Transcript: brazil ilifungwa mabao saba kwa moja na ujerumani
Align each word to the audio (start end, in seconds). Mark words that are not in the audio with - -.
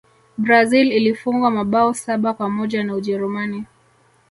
brazil 0.37 0.91
ilifungwa 0.91 1.51
mabao 1.51 1.93
saba 1.93 2.33
kwa 2.33 2.49
moja 2.49 2.83
na 2.83 2.95
ujerumani 2.95 3.65